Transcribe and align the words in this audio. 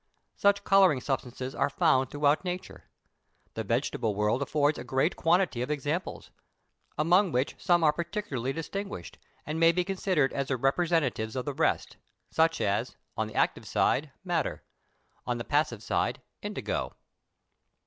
Such 0.35 0.63
colouring 0.63 0.99
substances 0.99 1.53
are 1.53 1.69
found 1.69 2.09
throughout 2.09 2.43
nature; 2.43 2.89
the 3.53 3.63
vegetable 3.63 4.15
world 4.15 4.41
affords 4.41 4.79
a 4.79 4.83
great 4.83 5.15
quantity 5.15 5.61
of 5.61 5.69
examples, 5.69 6.31
among 6.97 7.31
which 7.31 7.53
some 7.59 7.83
are 7.83 7.93
particularly 7.93 8.51
distinguished, 8.51 9.19
and 9.45 9.59
may 9.59 9.71
be 9.71 9.83
considered 9.83 10.33
as 10.33 10.47
the 10.47 10.57
representatives 10.57 11.35
of 11.35 11.45
the 11.45 11.53
rest; 11.53 11.97
such 12.31 12.59
as, 12.61 12.95
on 13.15 13.27
the 13.27 13.35
active 13.35 13.67
side, 13.67 14.09
madder, 14.23 14.63
on 15.27 15.37
the 15.37 15.45
passive 15.45 15.83
side, 15.83 16.19
indigo. 16.41 16.95